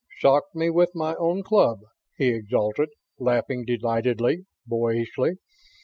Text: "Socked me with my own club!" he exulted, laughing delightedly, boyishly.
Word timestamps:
"Socked 0.19 0.55
me 0.55 0.71
with 0.71 0.95
my 0.95 1.13
own 1.17 1.43
club!" 1.43 1.81
he 2.17 2.29
exulted, 2.29 2.89
laughing 3.19 3.63
delightedly, 3.65 4.45
boyishly. 4.65 5.33